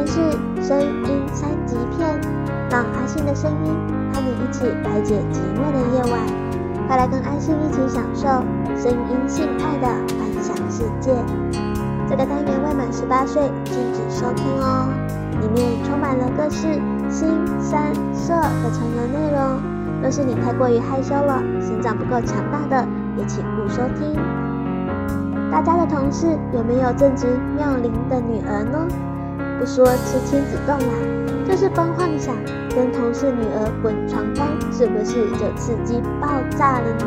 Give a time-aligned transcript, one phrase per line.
[0.00, 2.18] 这个单元是声音三级片，
[2.70, 3.74] 让阿信的声音
[4.12, 6.20] 和你一起排解寂寞的夜晚。
[6.88, 8.26] 快来跟阿信一起享受
[8.76, 11.12] 声音性爱的幻想世界。
[12.08, 14.88] 这个单元未满十八岁禁止收听哦，
[15.40, 16.66] 里面充满了各式
[17.10, 17.26] 腥、
[17.60, 19.60] 膻、色的成人内容。
[20.02, 24.16] 若是你太过于害羞了，心脏不够强大的，也请勿收听。
[25.52, 28.88] 大家的同事有没有正值妙龄的女儿呢？
[29.60, 30.94] 不说吃亲子冻啦，
[31.46, 32.34] 就是光幻想
[32.74, 37.04] 跟同事女儿滚床单，是不是就刺激爆炸了呢？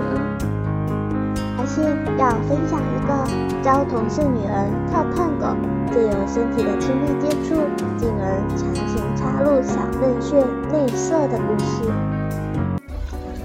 [1.58, 1.82] 还是
[2.20, 5.58] 要分享一个教同事女儿跳探戈，
[5.92, 7.56] 借由身体的亲密接触，
[7.98, 10.38] 进而强行插入小嫩穴
[10.72, 11.92] 内射的故事。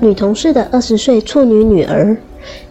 [0.01, 2.15] 女同事的二十岁处女女儿。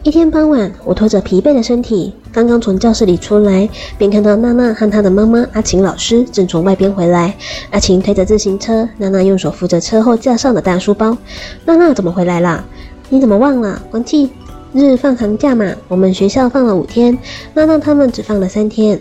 [0.03, 7.36] 一天傍晚，我拖着疲惫的身体，刚刚从教室里出来，便看到娜娜和她的妈妈阿晴老师正从外边回来。
[7.72, 11.17] 阿晴推着自行车，娜娜用手扶着车后架上的大书包。
[11.66, 12.64] 娜娜怎么回来啦？
[13.09, 13.81] 你怎么忘了？
[13.89, 14.30] 国庆
[14.73, 17.17] 日放长假嘛，我们学校放了五天，
[17.53, 19.00] 娜娜他们只放了三天。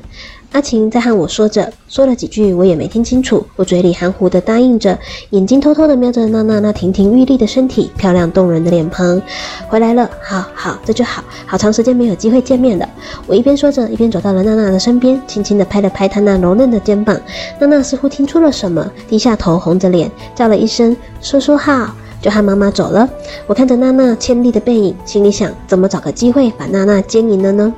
[0.57, 9.21] 阿晴在和我说着，说了几句我也没听清楚，我嘴里含糊的答应着，眼睛偷偷的瞄着娜娜那亭亭玉立的身体、漂亮动人的脸庞。
[9.69, 12.89] 回来了，好好，这就好，好长时间没有机会见面了。
[13.27, 17.21] 我一边说着，一边走到了娜娜的身边，轻轻地拍了拍她那柔嫩的肩膀。
[17.59, 21.95] 娜娜似乎听出了什么，低下头，红着脸，叫了一声“叔叔好”。
[22.27, 23.09] 就和妈妈走了。
[23.47, 27.73] 我看着娜娜千丽的背影，心里想：怎么找个机会把娜娜奸淫了呢？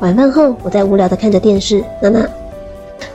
[0.00, 1.84] 晚饭后，我在无聊地看着电视。
[2.02, 2.28] 娜娜，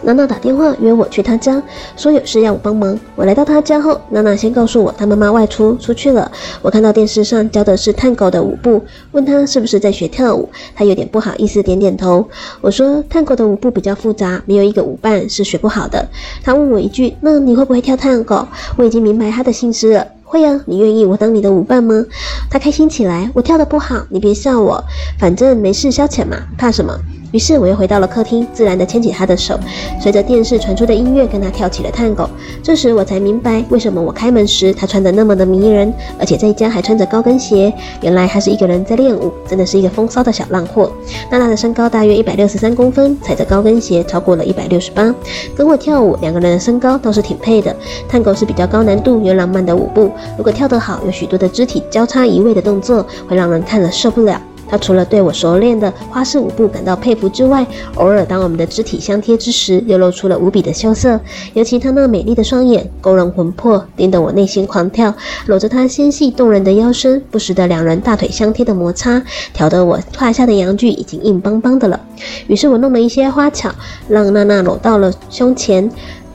[0.01, 1.61] 娜娜打电话约我去她家，
[1.97, 2.97] 说有事要我帮忙。
[3.17, 6.31] 我来到她家后，娜娜先告诉我她妈妈外出出去了。
[6.61, 10.47] 我看到电视上教的是探戈的舞步，问她是不是在学跳舞。
[10.73, 12.25] 她有点不好意思，点点头。
[12.61, 16.07] 我说探戈的舞步比较复杂，没有一个舞伴是学不好的。
[16.45, 18.47] 她问我一句：那你会不会跳探戈？
[18.77, 20.07] 我已经明白她的心思了。
[20.29, 22.05] 会呀，你愿意我当你的舞伴吗？
[22.49, 24.83] 他开心起来，我跳的不好，你别笑我，
[25.17, 26.99] 反正没事消遣嘛，怕什么？
[27.31, 29.59] 于是我又回到了客厅，自然地牵起他的手，
[30.01, 32.29] 随着电视传出的音乐，跟他跳起了探戈。
[32.63, 37.71] 这时我才明白，为什么我开门时他穿得那么的迷人，而且在家还穿着高跟鞋。
[38.01, 40.91] 原来他是一个人在练舞，真的是一个风骚的小浪货。
[41.29, 45.13] 娜娜的身高大约一百六十三公分，踩着高跟鞋超过了一百六十八，
[45.55, 47.75] 跟我跳舞，两个人的身高倒是挺配的。
[48.07, 54.41] 探戈是比较高难度又浪漫的舞步，如果跳得好，有许多的肢体交叉移位的动作，会让人看了受不了。
[54.69, 61.19] 他除了对我熟练的花式舞步感到佩服之外，偶尔当我们的肢体相贴之时，又露出了无比的羞涩。
[61.53, 65.13] 尤其他那美丽的双眼，勾人魂魄，盯得我内心狂跳。
[65.45, 69.21] 搂着他纤细动人的腰身，不时的两人大腿相贴的摩擦，
[69.53, 71.99] 挑得我胯下的阳具已经硬邦邦的了。
[72.47, 73.71] 于是我弄了一些花巧，
[74.09, 75.89] 让娜娜搂到了胸前。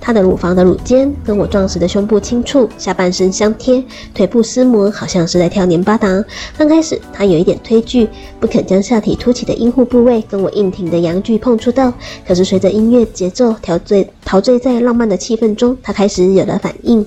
[0.04, 3.82] 她的乳房的乳尖跟我壮实的胸部轻触，下半身相贴，
[4.12, 6.22] 腿部撕磨，好像是在跳黏巴达。
[6.58, 8.08] 刚开始她有一点推拒，
[8.40, 11.92] 不肯将下体凸起的阴户部位跟我硬挺的阳具碰触到。
[12.26, 17.06] 可是随着音乐节奏陶醉，陶醉在浪漫的气氛中，她开始有了反应。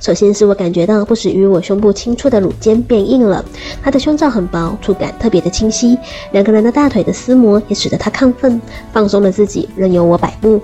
[0.00, 3.44] 首先是我感觉到不时与我胸部轻触的乳尖变硬了，
[3.82, 5.98] 她的胸罩很薄，触感特别的清晰。
[6.30, 8.62] 两个人的大腿的撕磨也使得她亢奋，
[8.92, 10.60] 放松了自己，任由我摆布。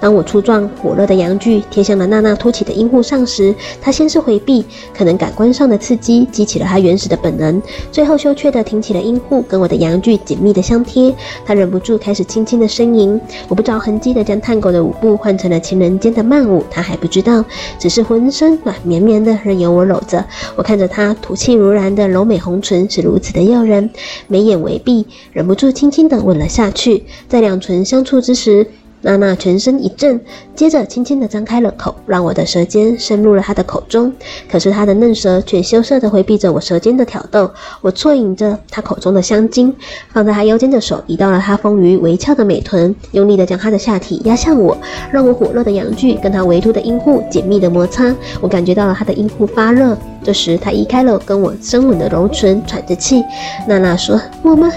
[0.00, 4.64] 当我粗壮火热的阳具贴向了娜娜凸起的阴户上时，她先是回避，
[4.96, 7.60] 可能感官上的刺激激起了她原始的本能，
[7.92, 11.14] 最后羞怯地挺起了阴户，跟我的阳具紧密的相贴。
[11.44, 13.20] 她忍不住开始轻轻的呻吟。
[13.48, 17.44] 我不着痕迹地将探狗的舞步换成了情人间的慢舞，她还不知道，
[17.78, 20.24] 只是浑身软绵绵的，任由我搂着。
[20.56, 23.90] 我看着她吐气如兰的柔美红唇是如此的诱人，
[24.28, 27.04] 眉眼微闭，忍不住轻轻地吻了下去。
[27.28, 28.66] 在两唇相触之时，
[29.02, 30.20] 娜娜全身一震，
[30.54, 34.12] 接着轻轻地张开了口，让我的舌尖深入了她的口中。
[34.50, 37.50] 可是她的嫩舌却羞涩地回避着我舌尖的挑逗。
[37.80, 39.74] 我啜饮着她口中的香精，
[40.12, 44.76] 放在她腰间的手移到了她丰腴微翘的美臀，用力地将她的下体压向我，
[45.10, 48.14] 让我火热的阳具跟她微凸的阴户紧密地摩擦。
[48.40, 49.96] 我感觉到了她的阴户发热。
[50.22, 53.24] 这时她移开了跟我深吻的柔唇，喘着气。
[53.66, 54.70] 娜娜说：“我们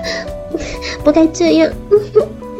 [1.04, 2.00] 不该这样。”嗯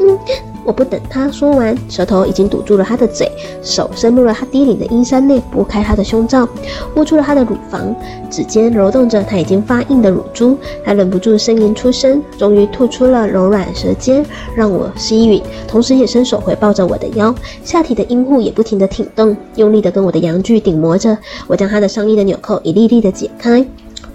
[0.00, 0.18] 嗯
[0.64, 3.30] 我不等他说完，舌头已经堵住了他的嘴，
[3.62, 6.48] 手伸入了他低领的衣衫内，拨开他的胸罩，
[6.96, 7.94] 握住了他的乳房，
[8.30, 10.56] 指尖揉动着他已经发硬的乳珠。
[10.84, 14.24] 他忍不住呻吟出声，终于吐出了柔软舌尖，
[14.56, 21.16] 让我吸吮，同时也伸手回抱着我的腰，下体的阴户也不停地挺动，用力地跟我的阳具顶磨着。
[21.46, 23.64] 我将他的上衣的纽扣一粒粒地解开。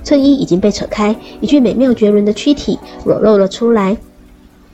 [0.03, 3.95] 衬衣已经被扯开，一具美妙绝伦的躯体裸露了出来。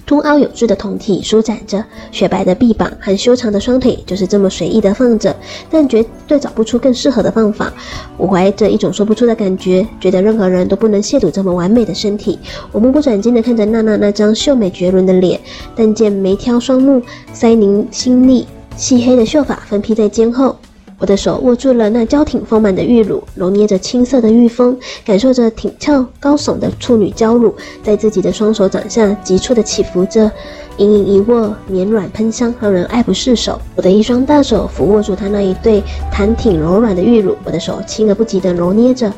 [0.05, 5.35] 凸凹有致的胴体舒展着，雪白的臂膀和修长的双腿就是这么随意的放着，
[5.69, 7.73] 但绝对找不出更适合的放法。
[8.15, 12.37] 我怀着一种说不出的感觉，觉得任何人都不能亵渎这么完美的身体。
[12.71, 15.39] 我目不转睛地看着娜娜那张秀美绝伦的脸，
[15.75, 17.01] 但见眉挑双目，
[17.33, 18.45] 腮凝心厉，
[18.77, 20.55] 细黑的秀发分披在肩后。
[20.97, 27.53] 我的手握住了那娇挺丰满的玉乳，揉捏着青涩的玉峰，感受着挺翘高耸的处女娇乳
[27.83, 30.31] 在自己的双手掌下急促的起伏着，
[30.77, 33.59] 隐隐一握，绵软喷香，让人爱不释手。
[33.75, 39.11] 我的一双大手抚握住她那一对弹挺柔软的玉乳，我的手轻而不急地揉捏着。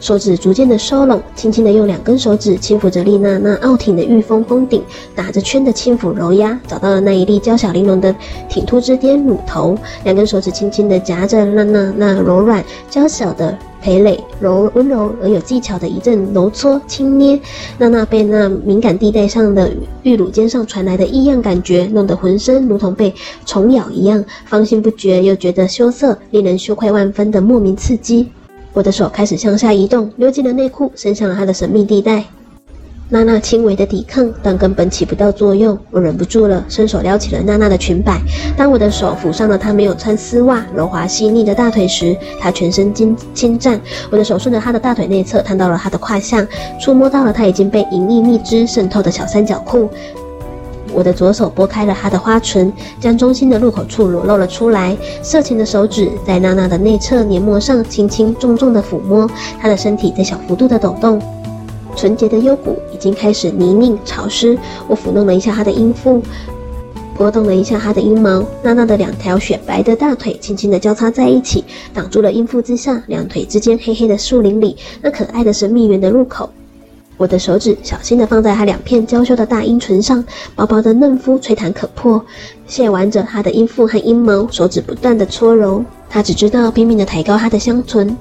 [0.00, 4.82] 手指逐渐的收拢，轻轻的用两根手指轻抚着丽娜那傲挺的玉峰峰顶，
[5.14, 8.14] 打着圈的轻抚揉压，找到了那一粒娇小玲珑的
[8.48, 9.76] 挺凸之巅乳头。
[10.04, 17.38] 两根手指轻轻的夹着娜娜那柔软娇小的蓓蕾，柔温柔而有技巧的一阵揉搓轻捏。
[17.76, 19.70] 娜娜被那敏感地带上的
[20.04, 23.12] 玉乳尖上传来的异样感觉弄得浑身如同被
[23.44, 28.28] 虫咬一样，芳心不绝又觉得羞涩，令人羞愧万分的莫名刺激。
[28.72, 32.24] 我的手开始向下移动，溜进了内裤，伸向了她的神秘地带。
[33.10, 35.76] 娜娜轻微的抵抗，但根本起不到作用。
[35.90, 38.20] 我忍不住了，伸手撩起了娜娜的裙摆。
[38.54, 43.80] 当我的手抚上了她没有穿丝袜、柔滑细腻的大腿时，她全身惊侵占。
[44.10, 46.46] 我的手顺着她的大腿内侧，探到了她的胯下，
[46.78, 49.88] 触摸到了她已经被淫液蜜汁渗透的小三角裤。
[50.92, 54.96] 我的左手拨开了她的花唇，将中心的入口处裸露了出来。
[55.22, 59.28] 色情的手指在娜娜的内侧黏膜上轻轻重重的抚摸，
[59.60, 61.20] 她的身体在小幅度的抖动。
[61.96, 64.56] 纯洁的幽谷已经开始泥泞潮湿。
[64.86, 66.22] 我抚弄了一下她的阴腹，
[67.16, 68.44] 拨动了一下她的阴毛。
[68.62, 76.48] 娜娜的两条雪白的大腿轻轻的交叉在一起，挡住了阴腹之下两腿之间黑黑的树林里那可爱的神秘园的入口。
[77.18, 80.24] 我的手指小心地放在她两片娇羞的大阴唇上，
[80.54, 82.24] 薄薄的嫩肤吹弹可破，
[82.68, 85.84] 亵玩着她的阴腹和阴毛，手指不断地搓揉。
[86.08, 88.16] 她只知道拼命地抬高她的香唇。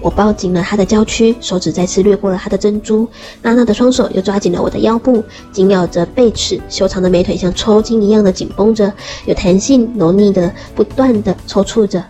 [0.00, 3.06] 我抱紧了她的娇躯，手指再次掠过了她的珍珠。
[3.42, 5.22] 娜娜的双手又抓紧了我的腰部，
[5.52, 8.90] 紧咬着背齿，修长的美腿像抽筋一样的紧绷着，
[9.26, 12.02] 有弹性、柔腻的不断地抽搐着。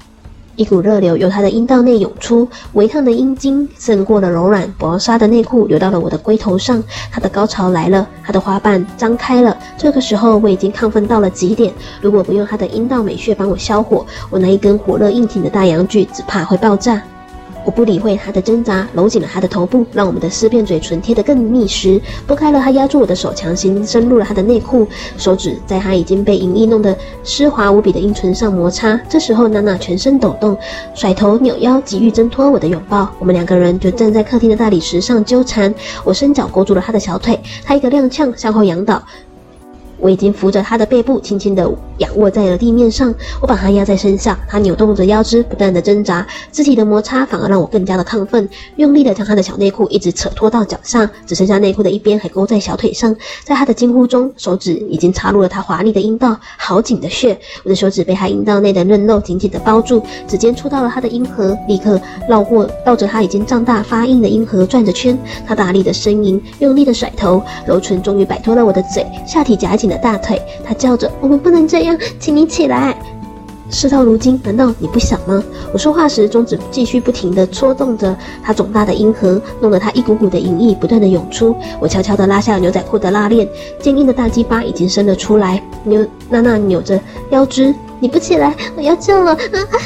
[0.58, 6.82] 一股热流由他的阴道内涌出，微烫的阴茎渗过了柔软薄纱的内裤，流到了我的龟头上。
[7.12, 9.56] 他的高潮来了，他的花瓣张开了。
[9.76, 17.00] 这个时候我已经亢奋到了极点，如果不用他的阴道美穴帮我消火，我那一根火热硬挺的大阳具只怕会爆炸。
[17.64, 22.00] 我不理会他的挣扎，搂紧了他的头部，让我们的四片嘴唇贴得更密实。
[22.26, 24.86] 拨开了他压住我的手，强行深入了他的内裤，
[25.18, 28.98] 手指在他已经被淫液弄得湿滑无比的阴唇上摩擦。
[29.08, 30.56] 这时候，娜娜全身抖动，
[30.94, 33.08] 甩头扭腰，急欲挣脱我的拥抱。
[33.18, 35.74] 我们两个人就站在客厅的大理石上纠缠。
[36.04, 39.02] 我伸脚勾住了他的小腿，他一个踉跄向后仰倒。
[39.98, 43.14] 我已经扶着他的背部，轻轻地仰卧在了地面上。
[43.40, 46.26] 我把他压在身下，他扭动着腰肢，不断的挣扎。
[46.50, 53.14] 肢体的摩擦反而让我更加的亢奋，用力的将他的小内裤一直扯脱到脚下，只剩下内裤的一边还勾在小腿上。
[53.44, 57.38] 在他的惊呼中，手指已经插入了他华丽的阴道，好紧的穴。
[57.64, 65.18] 我的手指被他阴道内的嫩肉紧紧的包住，指尖触到了他的阴核，立刻绕过绕着他已经胀大发硬的阴核转着圈。
[65.46, 71.87] 他大力的呻吟，用力的甩头，柔唇终于摆脱了我的嘴，下体夹紧的大腿，他叫着：“我们不能这样，
[72.18, 72.96] 请你起来。”
[73.70, 75.44] 事到如今，难道你不想吗？
[75.74, 81.54] 我说话时，中指继续不停地戳动着他肿大的阴核，弄得他一股股的淫意不断地涌出。
[81.78, 83.46] 我悄悄地拉下了牛仔裤的拉链，
[83.78, 85.62] 坚硬的大鸡巴已经伸了出来。
[85.84, 86.98] 扭娜娜扭着
[87.30, 89.76] 腰肢：“你不起来，我要叫了啊啊。”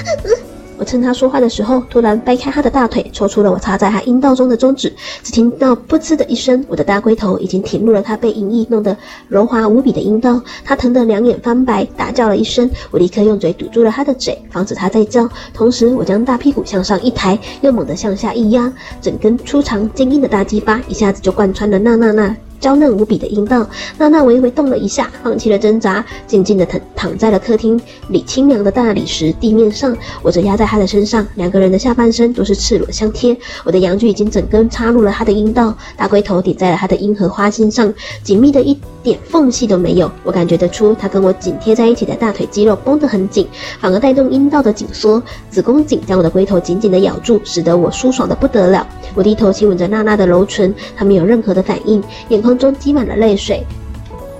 [0.82, 4.92] 我趁他说话的时候，突然掰开他的大腿，抽出了我插在他阴道中的中指。
[5.22, 8.96] 只听到“噗呲”的一声，我的大龟头已经挺入了他被淫液弄得
[9.28, 10.42] 柔滑无比的阴道。
[10.64, 12.68] 他疼得两眼翻白，大叫了一声。
[12.90, 15.28] 我立刻用嘴堵住了他的嘴，防止他再叫。
[15.54, 22.34] 同时，我将大屁股向上一抬，又猛地向下一压，整根粗长坚硬的大鸡巴一下子就贯穿了娜娜娜。
[22.58, 27.80] 娇嫩无比的阴道，娜娜微微动了一下，放弃了挣扎，静静的疼躺在了客厅
[28.10, 29.92] 里清凉的大理石地面上。
[30.22, 33.36] 我则压在她的身上，两个人的下半身都是赤裸相贴。
[33.64, 37.92] 我的阳具已经整根插入了她的阴道，大龟头顶在了她的阴核花心上，
[38.22, 40.08] 紧密的一点缝隙都没有。
[40.22, 43.48] 我感觉得出，她跟我紧贴在一起的大腿肌肉绷得很紧，
[43.80, 45.20] 反而带动阴道的紧缩。
[45.50, 48.86] 子宫颈将我的龟头紧紧地咬住，使得我舒爽的不得了。
[49.16, 53.66] 我低头亲吻着娜娜的柔唇，她没有任何的反应，眼眶中积满了泪水，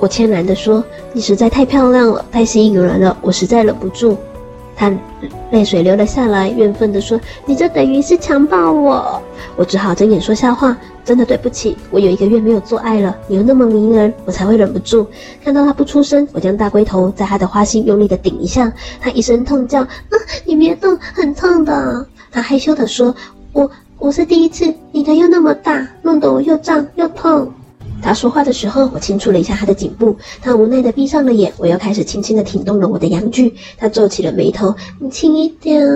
[0.02, 0.82] 我谦然地说
[1.14, 4.18] ：“你实在太漂亮了，太吸引人了，我实在忍不住。”
[4.75, 4.92] 他
[5.52, 9.23] 泪水流了下来，怨愤地说：“你这等于是强暴我。”
[9.54, 10.76] 我只好睁眼说瞎话。
[11.04, 15.06] 真的对不起，我有一个月没有做爱了，你又那么迷人，我才会忍不住。
[15.44, 23.14] 看到他不出声，我将大龟头在他的花心用力的顶一下，他一声痛叫：“啊，你别动，很痛的。”他害羞地说
[23.54, 27.52] ：“我我是第一次，你的又那么大，弄得我又胀又痛。”
[28.02, 31.52] 他说话的时候，我轻触了一下他的颈部，他无奈的闭上了眼。
[31.56, 34.75] 我又开始轻轻的挺动了我的阳具，他皱起了眉头。
[34.99, 35.87] 你轻一点。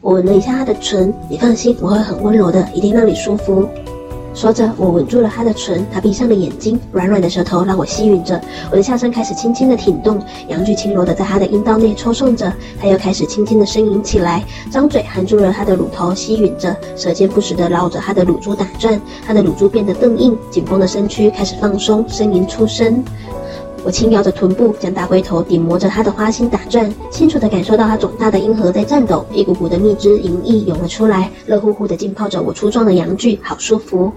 [0.00, 3.66] 我吻了一下他的唇，你放心，我会很温柔的，一定让你舒服。
[4.38, 8.40] 说着，我吻住了他的唇，他闭上了眼睛，软软的舌头让我吸吮着，
[8.70, 10.16] 我的下身开始轻轻的挺动，
[10.46, 23.02] 阳具轻柔的在他的阴道内抽送着，他又开始轻轻的呻吟起来，张嘴含住了他的乳头吸吮着，舌尖不时的绕着他的乳珠打转，他的乳珠变得更硬，紧绷的身躯开始放松，呻吟出声。
[23.84, 34.12] 我轻摇着臀部，将大龟头顶磨着他的花心打转，清楚的感受到他肿大的阴核在颤抖，一股股的蜜汁盈溢涌了出来，热乎乎的浸泡着我粗壮的阳具，好舒服。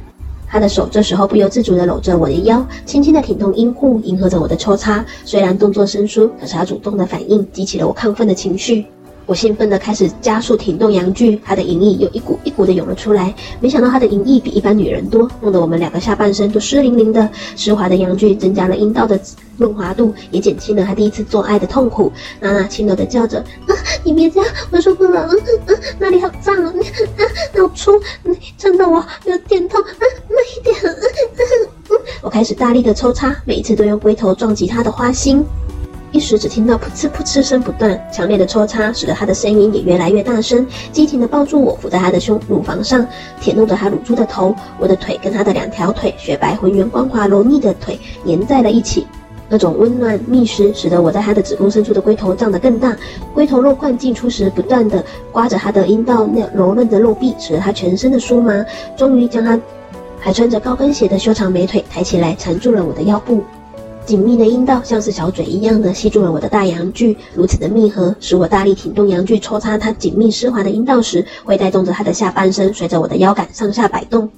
[0.52, 5.04] 他的手这时候不由自主地搂着我的腰，轻轻地挺动阴户，迎合着我的抽插。
[5.24, 8.86] 虽然动作生疏，可是他主动的反应激起了我亢奋的情绪。
[9.28, 13.34] 我兴奋地开始加速挺动阳具，他的淫液又一股一股的涌了出来。
[13.62, 17.30] 没想到他的淫液比一般女人多，弄得我们两个下半身都湿淋淋的。
[17.56, 19.18] 湿滑的阳具增加了阴道的
[19.56, 22.12] 润滑度，也减轻了他第一次做爱的痛苦。
[22.42, 23.40] 娜娜轻柔地叫着
[23.70, 25.34] ：“啊，你别这样，我受不了，了
[25.68, 27.22] 嗯，那里好脏啊，啊，
[27.56, 27.92] 好粗，
[28.24, 29.81] 你撑得我有点痛，”
[32.32, 35.44] 开始大力的抽插，每一次都用龟头撞击他的花心。
[36.14, 43.06] 一时只听到噗呲噗呲声不断，强烈的抽插使得他的声音也越来越大声，激情地抱住我，伏在他的胸乳房上，
[43.42, 44.56] 舔弄着他乳猪的头。
[44.80, 49.06] 我的腿跟他的两条腿雪白浑圆、光滑柔腻的腿粘在了一起，
[49.50, 52.96] 那种温暖密实使得我在他的子宫深处的龟头胀得更大。
[53.34, 58.66] 龟头肉冠进出时，不断地刮着他的阴道那柔嫩的肉壁，使得他全身的酥麻。
[58.96, 59.60] 终于将他
[60.24, 63.44] 还穿着高跟鞋的修长美腿抬起来，缠住了我的腰部。
[64.06, 74.30] 紧密的阴道像是小嘴一样的吸住了我的大阳具，如此的密合，使我大力挺动阳具抽插它紧密湿滑的阴道时，会带动着它的下半身随着我的腰杆上下摆动。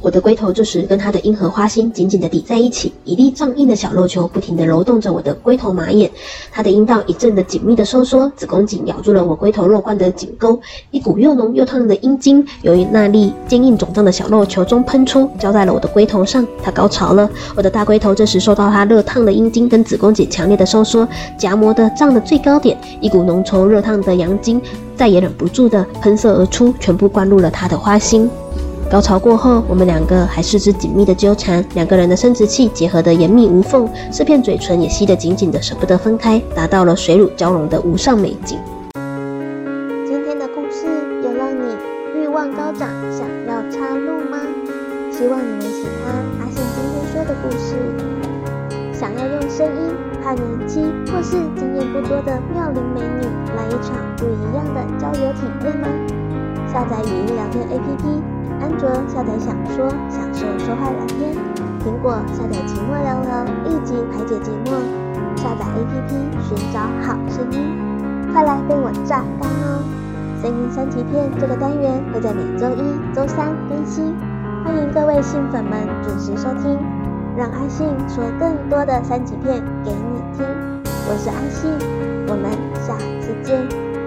[0.00, 6.08] 我的龟头这时跟他的阴核花心紧紧地抵在一起，一粒胀硬的小肉球不停地揉动着我的龟头马眼。
[6.52, 10.58] 他的阴道一阵的紧密的收缩，子宫颈咬住了我龟头肉冠的颈沟，
[10.92, 16.46] 一股又浓又烫的阴茎由于那粒坚硬肿胀的小肉球中喷出，浇在了我的龟头上。
[16.62, 24.62] 他高潮了，我的大龟头这时受到他热烫的阴茎跟子宫颈强烈的收缩，夹膜的胀的最高点，一股浓稠热烫的阳精
[24.96, 28.30] 再也忍不住的喷射而出，全部灌入了他的花心。
[28.90, 38.58] 高潮过后，我们两个还四肢紧密的纠缠，两个人的生殖器结合的严密无缝，四片嘴唇也吸得紧紧的，舍不得分开，达到了水乳交融的无上美景。
[59.06, 61.36] 下载小说，享受说话聊天；
[61.84, 64.80] 苹果下载寂寞聊聊，立即排解寂寞。
[65.36, 66.10] 下载 APP，
[66.42, 67.76] 寻找好声音，
[68.32, 69.84] 快来被我榨干哦！
[70.42, 74.16] 声音三级片这个单元会在每周一、周三更新，
[74.64, 76.78] 欢迎各位信粉们准时收听，
[77.36, 80.44] 让阿信说更多的三级片给你听。
[81.08, 81.70] 我是阿信，
[82.28, 82.50] 我们
[82.84, 83.87] 下次见。